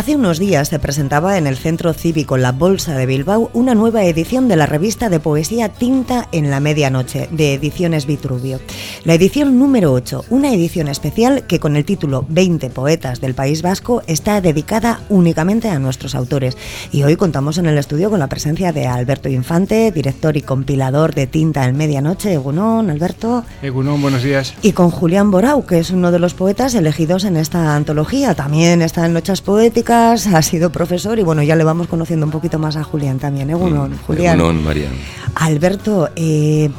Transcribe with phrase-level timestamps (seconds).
[0.00, 4.02] Hace unos días se presentaba en el Centro Cívico La Bolsa de Bilbao una nueva
[4.04, 8.60] edición de la revista de poesía Tinta en la Medianoche, de Ediciones Vitruvio.
[9.04, 13.60] La edición número 8, una edición especial que con el título 20 poetas del País
[13.60, 16.56] Vasco está dedicada únicamente a nuestros autores.
[16.92, 21.14] Y hoy contamos en el estudio con la presencia de Alberto Infante, director y compilador
[21.14, 22.32] de Tinta en Medianoche.
[22.32, 23.44] Egunón, Alberto.
[23.60, 24.54] Egunón, buenos días.
[24.62, 28.34] Y con Julián Borau, que es uno de los poetas elegidos en esta antología.
[28.34, 32.32] También está en Noches Poéticas ha sido profesor y bueno, ya le vamos conociendo un
[32.32, 33.50] poquito más a Julián también.
[33.50, 33.56] ¿eh?
[33.56, 34.62] Mm, Julián.
[34.62, 34.96] Mariano.
[35.34, 36.70] Alberto, eh,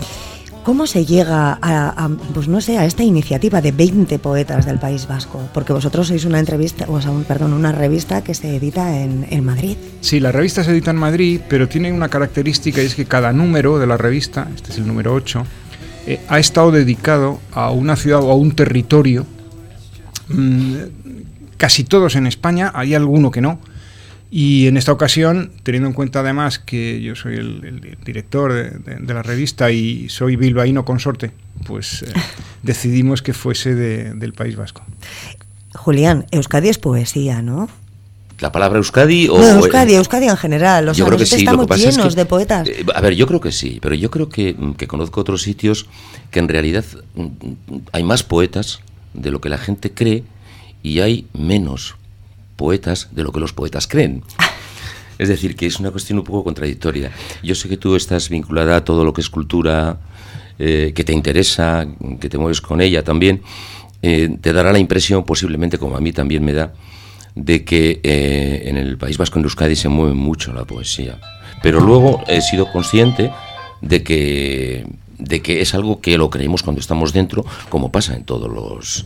[0.63, 5.07] ¿Cómo se llega a, pues no sé, a esta iniciativa de 20 poetas del País
[5.07, 5.41] Vasco?
[5.55, 9.43] Porque vosotros sois una entrevista, o sea, un, perdón, una revista que se edita en,
[9.43, 9.75] Madrid.
[10.01, 13.33] Sí, la revista se edita en Madrid, pero tiene una característica y es que cada
[13.33, 15.43] número de la revista, este es el número 8,
[16.05, 19.25] eh, ha estado dedicado a una ciudad o a un territorio
[20.27, 20.75] mm,
[21.61, 23.59] casi todos en España, hay alguno que no.
[24.31, 29.21] Y en esta ocasión, teniendo en cuenta además que yo soy el, director de, la
[29.21, 31.29] revista y soy bilbaíno consorte,
[31.67, 32.13] pues eh,
[32.63, 34.81] decidimos que fuese del País Vasco.
[35.75, 37.69] Julián, Euskadi es poesía, ¿no?
[38.39, 40.89] la palabra Euskadi o no, Euskadi, Euskadi en general.
[40.89, 41.35] O yo creo que sí.
[41.35, 42.67] Estamos llenos de poetas.
[42.67, 45.85] Eh, a ver, yo creo que sí, pero yo creo que, que, conozco otros sitios
[46.31, 47.27] que en realidad mm,
[47.91, 48.79] hay más poetas
[49.13, 50.23] de lo que la gente cree
[50.83, 51.95] y hay menos
[52.55, 54.23] poetas de lo que los poetas creen.
[55.17, 57.11] Es decir, que es una cuestión un poco contradictoria.
[57.43, 59.99] Yo sé que tú estás vinculada a todo lo que es cultura,
[60.57, 61.85] eh, que te interesa,
[62.19, 63.43] que te mueves con ella también.
[64.01, 66.73] Eh, te dará la impresión, posiblemente como a mí también me da,
[67.35, 71.19] de que eh, en el País Vasco, en Euskadi, se mueve mucho la poesía.
[71.61, 73.31] Pero luego he sido consciente
[73.81, 74.87] de que,
[75.19, 79.05] de que es algo que lo creemos cuando estamos dentro, como pasa en todos los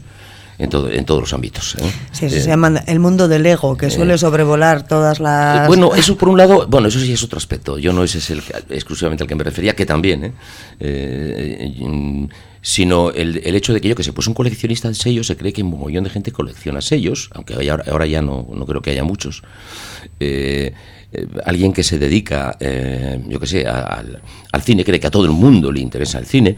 [0.57, 1.75] en, todo, en todos los ámbitos.
[1.75, 1.91] ¿eh?
[2.11, 5.67] Sí, se llama el mundo del ego, que suele eh, sobrevolar todas las...
[5.67, 7.77] Bueno, eso por un lado, bueno, eso sí es otro aspecto.
[7.77, 10.33] Yo no ese es el, exclusivamente al que me refería, que también,
[10.79, 12.29] ¿eh?
[12.61, 15.37] sino el, el, hecho de que yo que sé, pues un coleccionista de sellos se
[15.37, 18.81] cree que un montón de gente colecciona sellos, aunque ahora, ahora ya no, no creo
[18.81, 19.43] que haya muchos.
[21.45, 22.57] alguien que se dedica,
[23.27, 26.25] yo que sé, al, al cine, cree que a todo el mundo le interesa el
[26.25, 26.55] cine.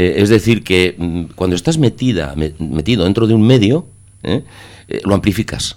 [0.00, 3.88] Eh, es decir, que mm, cuando estás metida, metido dentro de un medio,
[4.22, 4.44] ¿eh?
[4.86, 5.76] Eh, lo amplificas.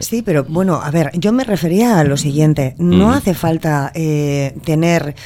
[0.00, 2.74] Sí, pero bueno, a ver, yo me refería a lo siguiente.
[2.76, 3.90] No hace falta
[4.64, 5.16] tener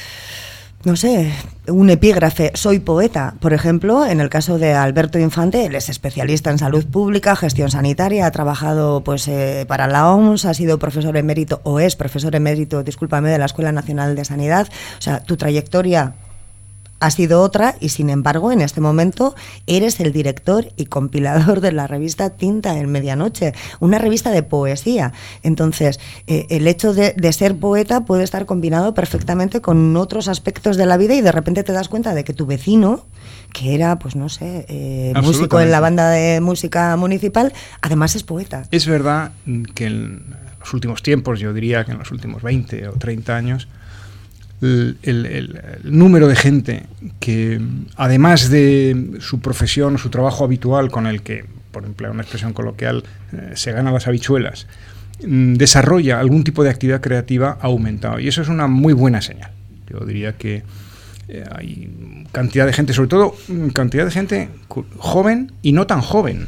[0.85, 1.33] no sé,
[1.67, 3.35] un epígrafe, soy poeta.
[3.41, 7.69] Por ejemplo, en el caso de Alberto Infante, él es especialista en salud pública, gestión
[7.69, 9.29] sanitaria, ha trabajado pues
[9.67, 13.73] para la OMS, ha sido profesor emérito o es profesor emérito, discúlpame, de la Escuela
[13.73, 14.69] Nacional de Sanidad.
[14.97, 16.15] O sea, tu trayectoria
[16.99, 19.35] ha sido otra y sin embargo en este momento
[19.67, 25.13] eres el director y compilador de la revista Tinta en Medianoche, una revista de poesía.
[25.43, 30.85] Entonces, eh, el hecho de, ser poeta puede estar combinado perfectamente con otros aspectos de
[30.85, 33.05] la vida y de repente te das cuenta de que tu vecino,
[33.53, 38.23] que era, pues no sé, eh, músico en la banda de música municipal, además es
[38.23, 38.63] poeta.
[38.71, 39.31] Es verdad
[39.75, 40.23] que en
[40.59, 43.67] los últimos tiempos, yo diría que en los últimos 20 o 30 años,
[44.61, 46.83] el, número de gente
[47.19, 47.61] que,
[47.95, 53.03] además de su profesión, su trabajo habitual con el que, por emplear una expresión coloquial,
[53.31, 54.67] eh, se gana las habichuelas,
[55.25, 58.19] mm, desarrolla algún tipo de actividad creativa ha aumentado.
[58.19, 59.51] Y eso es una muy buena señal.
[59.89, 60.63] Yo diría que
[61.27, 64.49] eh, hay cantidad de gente, sobre todo mm, cantidad de gente
[64.97, 66.47] joven y no tan joven,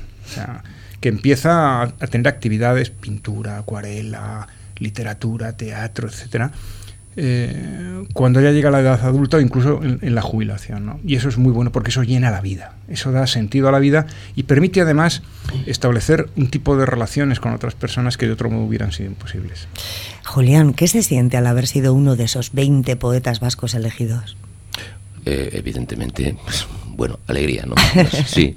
[1.01, 4.47] que empieza a, a tener actividades, pintura, acuarela,
[4.77, 6.51] literatura, teatro, etcétera,
[7.17, 10.99] eh, cuando ya llega la edad adulta o incluso en, la jubilación.
[11.05, 13.79] Y eso es muy bueno porque eso llena la vida, eso da sentido a la
[13.79, 15.21] vida y permite además
[15.65, 19.67] establecer un tipo de relaciones con otras personas que de otro modo hubieran sido imposibles.
[20.25, 24.37] Julián, ¿qué se siente al haber sido uno de esos 20 poetas vascos elegidos?
[25.25, 27.75] Eh, evidentemente, pues, bueno, alegría, ¿no?
[28.25, 28.55] sí.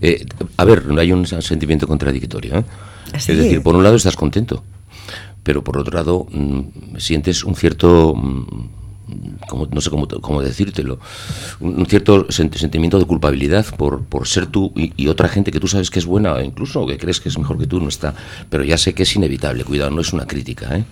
[0.00, 0.24] Eh,
[0.56, 2.64] a ver, no hay un sentimiento contradictorio.
[3.12, 4.64] Es decir, por un lado estás contento,
[5.46, 10.98] pero por otro lado mm, sientes un cierto, mm, como, no sé cómo, cómo, decírtelo,
[11.60, 15.88] un cierto sentimiento de culpabilidad por, por ser tú y, otra gente que tú sabes
[15.88, 18.12] que es buena, incluso que crees que es mejor que tú, no está.
[18.50, 20.84] Pero ya sé que es inevitable, cuidado, no es una crítica, ¿eh?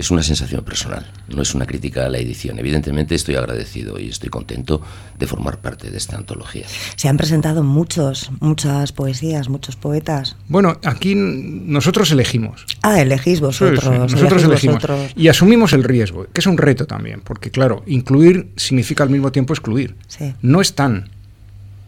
[0.00, 2.58] Es una sensación personal, no es una crítica a la edición.
[2.58, 4.80] Evidentemente estoy agradecido y estoy contento
[5.18, 6.66] de formar parte de esta antología.
[6.96, 10.36] Se han presentado muchos, muchas poesías, muchos poetas.
[10.48, 12.66] Bueno, aquí nosotros elegimos.
[12.82, 13.84] Ah, elegís vosotros.
[13.84, 14.82] nosotros elegimos.
[15.16, 19.30] Y asumimos el riesgo, que es un reto también, porque claro, incluir significa al mismo
[19.32, 19.96] tiempo excluir.
[20.42, 21.10] No están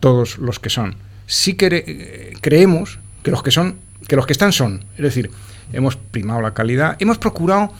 [0.01, 0.97] todos los que son.
[1.27, 3.77] Sí que creemos que los que son,
[4.07, 4.85] que los que están son.
[4.97, 5.31] Es decir,
[5.73, 7.73] hemos primado la calidad, hemos procurado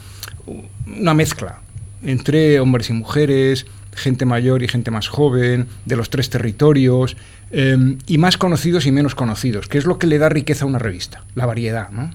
[0.45, 1.59] una mezcla
[2.03, 7.15] entre hombres y mujeres, gente mayor y gente más joven, de los tres territorios,
[7.51, 10.67] em, y más conocidos y menos conocidos, que es lo que le da riqueza a
[10.67, 12.11] una revista, la variedad, ¿no?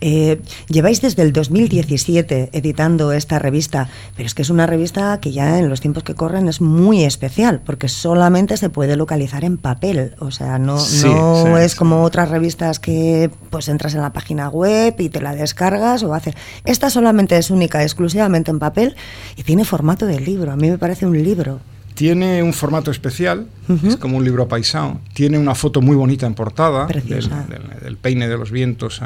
[0.00, 5.32] Eh, lleváis desde el 2017 editando esta revista, pero es que es una revista que
[5.32, 9.56] ya en los tiempos que corren es muy especial, porque solamente se puede localizar en
[9.58, 10.14] papel.
[10.18, 14.94] O sea, no, no es como otras revistas que pues entras en la página web
[14.98, 16.34] y te la descargas o haces.
[16.64, 18.96] Esta solamente es única, exclusivamente en papel
[19.36, 20.52] y tiene formato de libro.
[20.52, 21.60] A mí me parece un libro.
[21.94, 23.46] Tiene un formato especial,
[23.84, 25.02] es como un libro paisano.
[25.12, 29.02] Tiene una foto muy bonita en portada del, peine de los vientos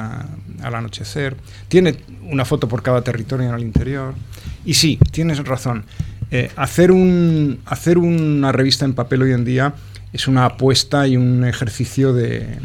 [0.65, 1.37] al anochecer.
[1.69, 4.15] Tiene una foto por cada territorio en el interior.
[4.65, 5.85] Y sí, tienes razón.
[6.31, 9.75] Eh, hacer, un, hacer una revista en papel hoy en día
[10.13, 12.59] es una apuesta y un ejercicio de,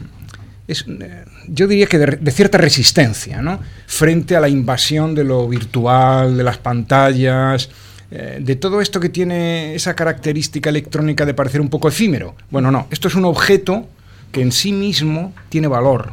[0.69, 3.59] es, eh, yo diría que de, cierta resistencia, ¿no?
[3.87, 7.69] Frente a la invasión de lo virtual, de las pantallas,
[8.11, 12.35] eh, de todo esto que tiene esa característica electrónica de parecer un poco efímero.
[12.51, 13.87] Bueno, no, esto es un objeto
[14.31, 16.11] que en sí mismo tiene valor,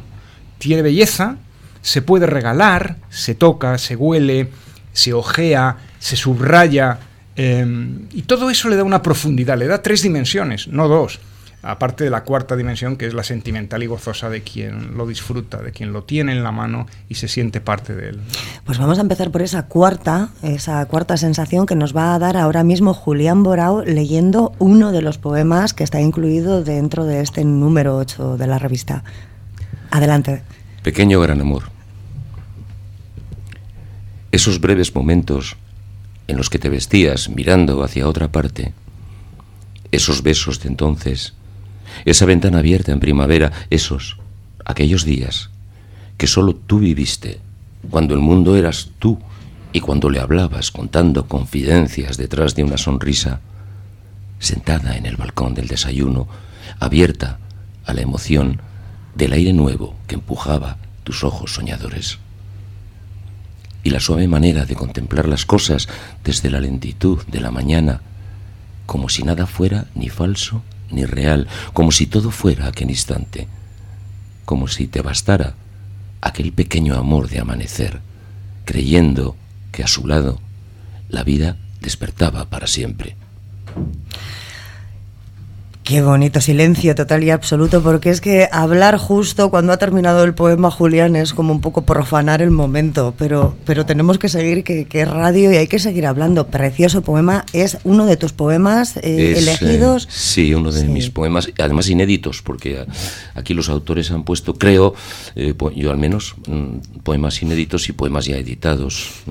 [0.59, 1.37] tiene belleza,
[1.87, 4.51] se puede regalar, se toca, se huele,
[4.93, 6.99] se ojea, se subraya,
[7.37, 7.65] eh,
[8.13, 11.21] y todo eso le da una profundidad, le da tres dimensiones, no dos
[11.63, 15.59] aparte de la cuarta dimensión, que es la sentimental y gozosa de quien lo disfruta,
[15.59, 18.21] de quien lo tiene en la mano y se siente parte de él.
[18.65, 22.37] Pues vamos a empezar por esa cuarta, esa cuarta sensación que nos va a dar
[22.37, 27.45] ahora mismo Julián Borao leyendo uno de los poemas que está incluido dentro de este
[27.45, 29.03] número 8 de la revista.
[29.91, 30.43] Adelante.
[30.83, 31.76] Pequeño gran amor.
[34.37, 35.57] Esos breves momentos
[36.29, 38.75] en los que te vestías mirando hacia otra parte,
[39.93, 41.33] esos besos de entonces,
[42.05, 44.19] esa ventana abierta en primavera, esos,
[44.67, 45.49] aquellos días
[46.19, 47.41] que solo tú viviste,
[47.89, 49.19] cuando el mundo eras tú
[49.73, 53.41] y cuando le hablabas contando confidencias detrás de una sonrisa,
[54.39, 56.29] sentada en el balcón del desayuno,
[56.79, 57.39] abierta
[57.87, 58.61] a la emoción
[59.15, 62.19] del aire nuevo que empujaba tus ojos soñadores.
[63.87, 65.87] Y la suave manera de contemplar las cosas
[66.25, 68.01] desde la lentitud de la mañana,
[68.85, 73.47] como si nada fuera ni falso ni real, como si todo fuera aquel instante,
[74.45, 75.55] como si te bastara
[76.21, 78.01] aquel pequeño amor de amanecer,
[78.65, 79.37] creyendo
[79.71, 80.41] que a su lado
[81.09, 83.15] la vida despertaba para siempre.
[85.87, 90.35] Qué bonito silencio total y absoluto, porque es que hablar justo cuando ha terminado el
[90.35, 94.89] poema Julián es como un poco profanar el momento, pero, pero tenemos que seguir, que,
[94.91, 96.49] es radio y hay que seguir hablando.
[96.49, 100.07] Precioso poema, es uno de tus poemas eh, elegidos.
[100.07, 102.85] Eh, sí, uno de mis poemas, además inéditos, porque
[103.37, 104.93] aquí los autores han puesto, creo,
[105.37, 109.23] eh, yo al menos, mm, poemas inéditos y poemas ya editados.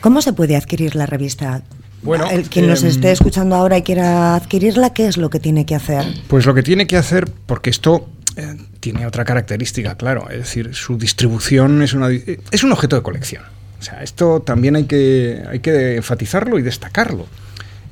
[0.00, 1.62] ¿Cómo se puede adquirir la revista?
[2.02, 5.38] Bueno, el quien nos esté em, escuchando ahora y quiera adquirirla, ¿qué es lo que
[5.38, 6.04] tiene que hacer?
[6.28, 10.74] Pues lo que tiene que hacer, porque esto eh, tiene otra característica, claro, es decir,
[10.74, 13.44] su distribución es, una, es un objeto de colección.
[13.78, 17.26] O sea, esto también hay que, hay que enfatizarlo y destacarlo.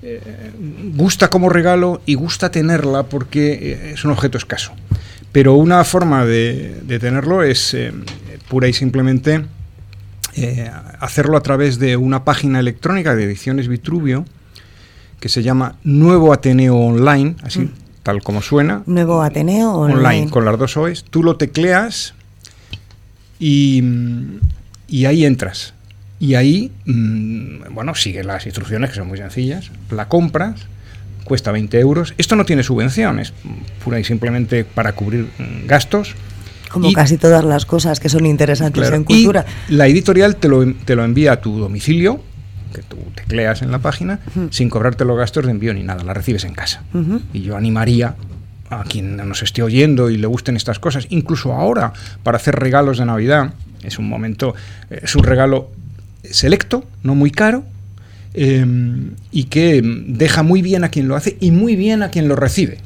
[0.02, 0.20] Eh,
[0.94, 4.72] gusta como regalo y gusta tenerla porque eh, es un objeto escaso.
[5.30, 7.76] Pero una forma de, de tenerlo es
[8.48, 9.44] pura y simplemente
[10.42, 10.70] eh,
[11.00, 14.24] hacerlo a través de una página electrónica de Ediciones Vitruvio
[15.20, 17.72] que se llama Nuevo Ateneo Online, así mm.
[18.02, 18.82] tal como suena.
[18.86, 20.30] Nuevo Ateneo Online.
[20.30, 21.04] con las dos OEs.
[21.04, 22.14] Tú lo tecleas
[23.38, 23.84] y,
[24.88, 25.74] y ahí entras.
[26.18, 29.70] Y ahí, mm, bueno, sigue las instrucciones que son muy sencillas.
[29.90, 30.60] La compras,
[31.24, 32.14] cuesta 20 euros.
[32.16, 33.34] Esto no tiene subvenciones,
[33.84, 36.14] pura y simplemente para cubrir mm, gastos
[36.70, 39.44] como casi todas las cosas que son interesantes en cultura.
[39.68, 42.20] la editorial te lo, te lo envía a tu domicilio,
[42.72, 46.14] que tú tecleas en la página, sin cobrarte los gastos de envío ni nada, la
[46.14, 46.82] recibes en casa.
[47.32, 48.14] Y yo animaría
[48.70, 52.98] a quien nos esté oyendo y le gusten estas cosas, incluso ahora, para hacer regalos
[52.98, 54.54] de Navidad, es un momento,
[54.90, 55.70] es un regalo
[56.22, 57.64] selecto, no muy caro,
[58.34, 62.28] em, y que deja muy bien a quien lo hace y muy bien a quien
[62.28, 62.78] lo recibe.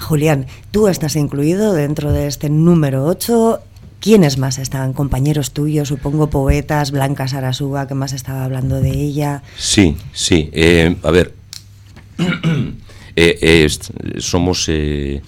[0.00, 3.60] Julián, tú estás incluido dentro de este número 8.
[4.00, 4.92] ¿Quiénes más están?
[4.92, 9.42] Compañeros tuyos, supongo poetas, Blanca Sarasúa, que más estaba hablando de ella.
[9.56, 10.50] Sí, sí.
[10.52, 11.34] Eh, a ver,
[13.16, 13.68] eh,
[14.18, 15.20] somos eh,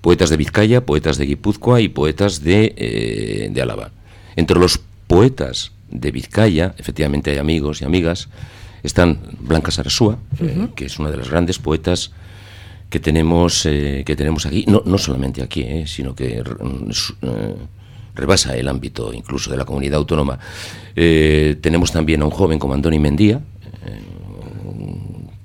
[0.00, 3.92] poetas de Vizcaya, poetas de Guipúzcoa y poetas de, de Álava.
[4.34, 8.28] Entre los poetas de Vizcaya, efectivamente hay amigos y amigas,
[8.82, 10.18] están Blanca Sarasúa,
[10.74, 12.12] que es una de las grandes poetas
[12.90, 17.54] que tenemos, eh, que tenemos aquí, no, no solamente aquí, eh, sino que eh,
[18.14, 20.38] rebasa el ámbito incluso de la comunidad autónoma.
[20.96, 23.40] Eh, tenemos también a un joven como Antoni Mendía,
[23.86, 24.00] eh,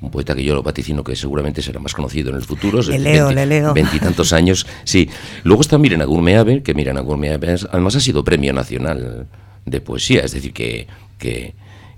[0.01, 2.81] un poeta que yo lo vaticino que seguramente será más conocido en el futuro.
[2.81, 3.73] Le leo, le leo.
[3.73, 5.09] Veintitantos años, sí.
[5.43, 9.27] Luego está Mirena Gurmeave, que Mirena Gurmeave además ha sido premio nacional
[9.65, 10.87] de poesía, es decir, que,
[11.17, 11.55] que,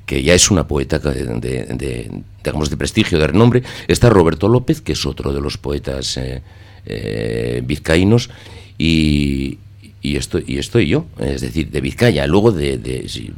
[0.08, 3.64] ya es una poeta de, de, digamos, de prestigio, de renombre.
[3.88, 6.42] Está Roberto López, que es otro de los poetas eh,
[6.86, 8.30] eh, vizcaínos,
[8.78, 9.60] y,
[10.02, 12.26] estoy, yo, es decir, de Vizcaya.
[12.28, 13.32] Luego, de, si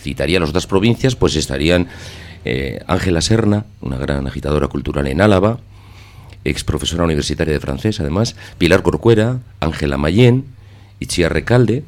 [0.00, 1.88] citaría las otras provincias, pues estarían
[2.44, 5.58] eh, Ángela Serna, una gran agitadora cultural en Álava,
[6.44, 10.44] ex profesora universitaria de francés, además, Pilar Corcuera, Ángela Mayén,
[11.00, 11.84] Ichia Recalde,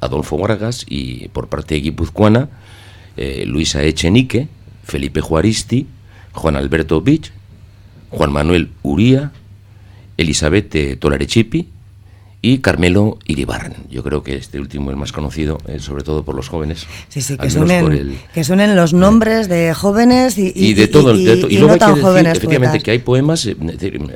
[0.00, 2.48] Adolfo Vargas y por parte de guipuzcoana,
[3.18, 4.48] eh, Luisa Echenique,
[4.84, 5.86] Felipe Juaristi,
[6.32, 7.32] Juan Alberto Vich,
[8.10, 9.32] Juan Manuel Uría,
[10.16, 11.68] Elizabeth Tolarechipi,
[12.40, 13.74] y Carmelo Iribarren.
[13.90, 16.86] Yo creo que este último es más conocido, eh, sobre todo por los jóvenes.
[17.08, 21.14] Sí, sí, que suenen, que suenen los nombres de jóvenes y, y, de todo.
[21.14, 23.56] Y, y luego hay que decir, efectivamente, que hay poemas, eh,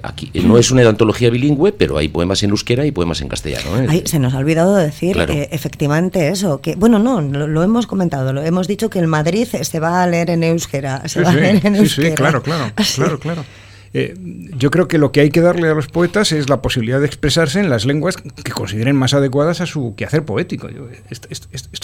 [0.02, 3.78] aquí no es una antología bilingüe, pero hay poemas en euskera y poemas en castellano.
[3.78, 4.02] ¿eh?
[4.04, 5.16] se nos ha olvidado decir
[5.50, 9.80] efectivamente eso, que bueno, no, lo, hemos comentado, lo hemos dicho que el Madrid se
[9.80, 11.08] va a leer en euskera.
[11.08, 12.10] Se va a leer en euskera.
[12.10, 13.44] sí, claro, claro, claro, claro.
[13.94, 14.14] Eh,
[14.56, 17.06] yo creo que lo que hay que darle a los poetas es la posibilidad de
[17.06, 20.68] expresarse en las lenguas que consideren más adecuadas a su quehacer poético.
[21.10, 21.28] Esto,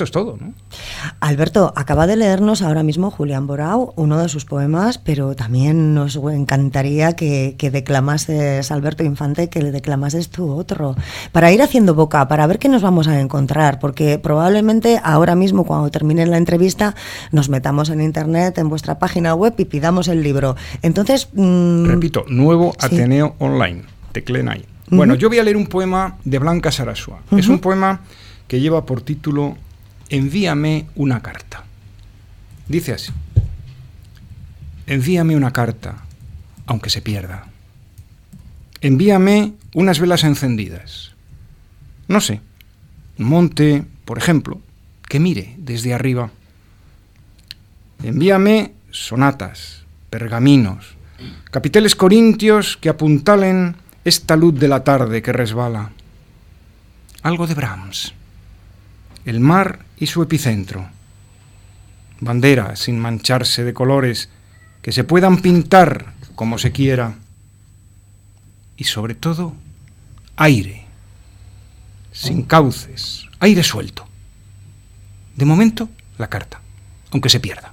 [0.04, 0.38] es todo.
[1.20, 6.16] Alberto, acaba de leernos ahora mismo Julián Borau, uno de sus poemas, pero también nos
[6.16, 10.96] encantaría que, que declamases, Alberto Infante, que le declamases tú otro,
[11.32, 15.64] para ir haciendo boca, para ver qué nos vamos a encontrar, porque probablemente ahora mismo,
[15.64, 16.94] cuando termine la entrevista,
[17.32, 20.56] nos metamos en internet, en vuestra página web y pidamos el libro.
[20.80, 21.28] Entonces...
[21.34, 24.64] Mm, repito, Nuevo Ateneo Online, teclen ahí.
[24.88, 27.22] Bueno, yo voy a leer un poema de Blanca Sarasua.
[27.36, 28.02] Es un poema
[28.46, 29.58] que lleva por título
[30.08, 31.64] Envíame una carta.
[32.68, 33.12] Dice así.
[34.86, 36.04] Envíame una carta,
[36.66, 37.48] aunque se pierda.
[38.80, 41.14] Envíame unas velas encendidas.
[42.06, 42.40] No sé,
[43.18, 44.60] un monte, por ejemplo,
[45.08, 46.30] que mire desde arriba.
[48.04, 50.97] Envíame sonatas, pergaminos,
[51.50, 55.90] capiteles corintios que apuntalen esta luz de la tarde que resbala.
[57.22, 58.14] Algo de Brahms,
[59.24, 60.88] el mar y su epicentro.
[62.20, 64.28] Bandera sin mancharse de colores
[64.82, 67.16] que se puedan pintar como se quiera.
[68.76, 69.54] Y sobre todo,
[70.36, 70.86] aire,
[72.12, 74.06] sin cauces, aire suelto.
[75.36, 76.60] De momento, la carta,
[77.10, 77.72] aunque se pierda.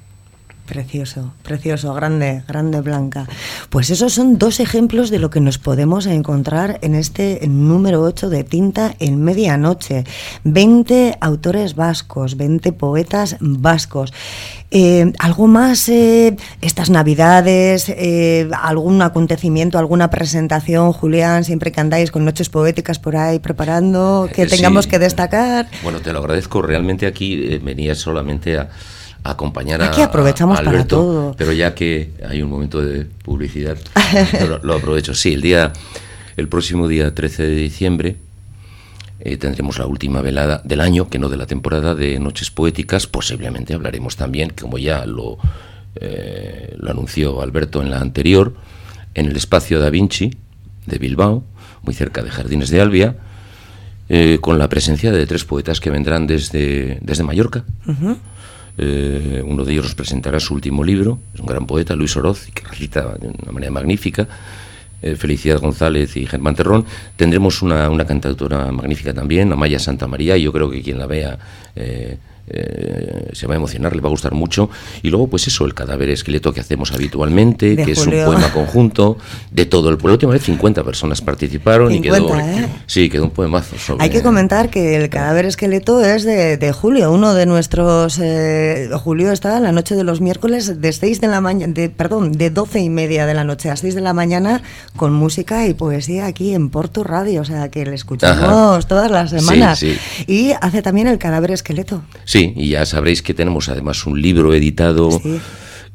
[0.65, 3.27] Precioso, precioso, grande, grande Blanca.
[3.69, 8.29] Pues esos son dos ejemplos de lo que nos podemos encontrar en este número 8
[8.29, 10.05] de Tinta en Medianoche.
[10.43, 14.11] 20 autores vascos, 20 poetas vascos.
[14.71, 17.87] Eh, ¿Algo más eh, estas navidades?
[17.87, 24.27] Eh, ¿Algún acontecimiento, alguna presentación, Julián, siempre que andáis con noches poéticas por ahí preparando,
[24.33, 25.67] que tengamos que destacar?
[25.83, 26.63] Bueno, te lo agradezco.
[26.63, 28.69] Realmente aquí venía solamente a
[29.31, 31.35] acompañar Aquí aprovechamos para todo.
[31.37, 33.77] Pero ya que hay un momento de publicidad,
[34.63, 35.13] lo, aprovecho.
[35.13, 35.73] Sí, el día,
[36.37, 38.17] el próximo día 13 de diciembre
[39.19, 43.07] eh, tendremos la última velada del año, que no de la temporada de Noches Poéticas.
[43.07, 45.37] Posiblemente hablaremos también, como ya lo,
[45.95, 48.55] eh, lo anunció Alberto en la anterior,
[49.15, 50.31] en el espacio Da Vinci
[50.85, 51.43] de Bilbao,
[51.81, 53.15] muy cerca de Jardines de Albia.
[54.07, 57.63] Eh, con la presencia de tres poetas que vendrán desde, desde Mallorca.
[58.77, 62.47] Eh, uno de ellos nos presentará su último libro, es un gran poeta, Luis Oroz,
[62.53, 64.27] que recita de una manera magnífica.
[65.01, 66.85] Eh, Felicidad González y Germán Terrón.
[67.15, 71.05] Tendremos una, una cantautora magnífica también, Amaya Santa María, y yo creo que quien la
[71.05, 71.37] vea
[71.75, 72.17] eh,
[72.47, 74.69] eh, se va a emocionar, le va a gustar mucho.
[75.01, 79.17] Y luego, pues eso, el cadáver esqueleto que hacemos habitualmente, que es un poema conjunto
[79.51, 80.11] de todo el pueblo.
[80.11, 82.67] La última vez 50 personas participaron y quedó, ¿eh?
[82.85, 83.77] sí, quedó un poemazo.
[83.77, 88.19] Sobre, Hay que comentar que el cadáver esqueleto es de, Julio, uno de nuestros.
[88.21, 92.31] Eh, Julio está la noche de los miércoles de 6 de la mañana, de, perdón,
[92.33, 94.61] de 12 y media de la noche a 6 de la mañana
[94.95, 99.31] con música y poesía aquí en Porto Radio, o sea que le escuchamos todas las
[99.31, 99.83] semanas.
[100.27, 102.03] Y hace también el cadáver esqueleto.
[102.23, 105.21] Sí, y ya sabréis que tenemos además un libro editado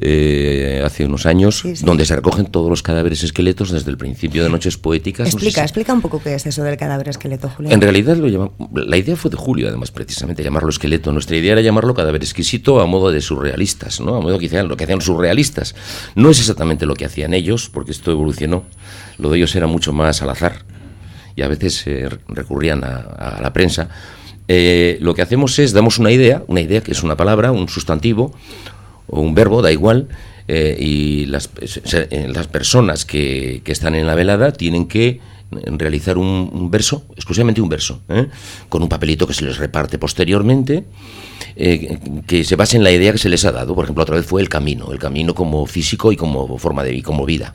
[0.02, 4.48] eh, hace unos años donde se recogen todos los cadáveres esqueletos desde el principio de
[4.48, 5.28] Noches Poéticas.
[5.28, 7.70] Explica, explica un poco qué es eso del cadáver esqueleto, Julio.
[7.70, 11.12] En realidad lo la idea fue de Julio, además, precisamente, llamarlo esqueleto.
[11.12, 14.16] Nuestra idea era llamarlo cadáver exquisito a modo de surrealistas, ¿no?
[14.16, 15.74] A modo que hacían lo que hacían surrealistas.
[16.14, 18.64] No es exactamente lo que hacían ellos, porque esto evolucionó.
[19.18, 20.64] Lo de ellos era mucho más al azar
[21.36, 21.84] y a veces
[22.26, 23.90] recurrían a la prensa
[24.52, 27.68] eh, lo que hacemos es, damos una idea, una idea que es una palabra, un
[27.68, 28.34] sustantivo
[29.06, 30.08] o un verbo, da igual,
[30.48, 31.50] eh, y las,
[32.10, 35.20] las personas que, que, están en la velada tienen que
[35.52, 38.00] realizar un, verso, exclusivamente un verso,
[38.68, 40.82] con un papelito que se les reparte posteriormente,
[41.54, 43.76] que se base en la idea que se les ha dado.
[43.76, 46.92] Por ejemplo, otra vez fue el camino, el camino como físico y como forma de
[46.92, 47.54] y como vida.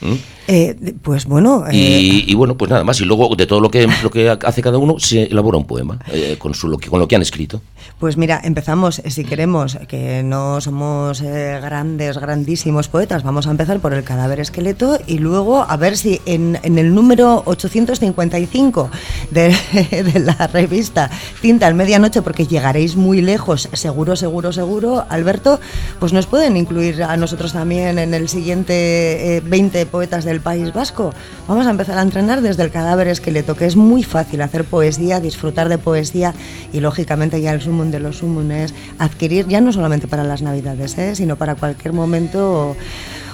[0.00, 0.14] ¿Mm?
[0.52, 1.64] Eh, pues bueno.
[1.70, 3.00] Eh, y, bueno, pues nada más.
[3.00, 6.00] Y luego de todo lo que, lo que hace cada uno se elabora un poema
[6.08, 7.62] eh, con, su, lo que, con lo que han escrito.
[8.00, 13.92] Pues mira, empezamos, si queremos, que no somos grandes, grandísimos poetas, vamos a empezar por
[13.94, 18.90] el cadáver esqueleto y luego a ver si en, en el número 855
[19.30, 19.54] de,
[20.12, 21.10] de la revista
[21.42, 25.60] Tinta al Medianoche, porque llegaréis muy lejos, seguro, seguro, seguro, Alberto,
[26.00, 31.12] pues nos pueden incluir a nosotros también en el siguiente 20 poetas del País Vasco.
[31.48, 35.20] Vamos a empezar a entrenar desde el cadáver esqueleto, que es muy fácil hacer poesía,
[35.20, 36.34] disfrutar de poesía
[36.72, 40.96] y lógicamente ya el sumum de los sumunes, adquirir ya no solamente para las navidades,
[40.98, 41.14] ¿eh?
[41.14, 42.76] sino para cualquier momento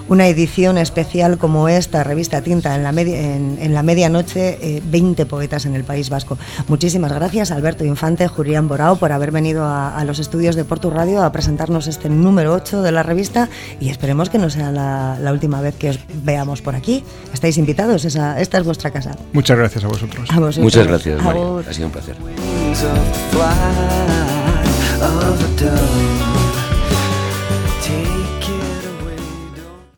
[0.09, 5.67] una edición especial como esta, revista Tinta, en la, en, la medianoche, 20 eh, poetas
[5.67, 6.39] en el País Vasco.
[6.69, 11.23] Muchísimas gracias, Alberto Infante, Julián Borao, por haber venido a, los estudios de Portu Radio
[11.23, 13.49] a presentarnos este número 8 de la revista
[13.81, 17.05] y esperemos que no sea la, última vez que os veamos por aquí.
[17.33, 19.17] Estáis invitados, esta es vuestra casa.
[19.33, 20.29] Muchas gracias a vosotros.
[20.59, 21.43] Muchas gracias, María.
[21.69, 22.17] Ha sido un placer.